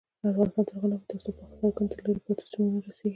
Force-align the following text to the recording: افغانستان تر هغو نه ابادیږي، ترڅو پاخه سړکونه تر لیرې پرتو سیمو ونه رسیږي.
افغانستان 0.31 0.63
تر 0.67 0.73
هغو 0.75 0.87
نه 0.91 0.95
ابادیږي، 0.97 1.09
ترڅو 1.11 1.29
پاخه 1.37 1.55
سړکونه 1.61 1.87
تر 1.91 1.97
لیرې 2.05 2.21
پرتو 2.25 2.43
سیمو 2.51 2.67
ونه 2.69 2.79
رسیږي. 2.89 3.09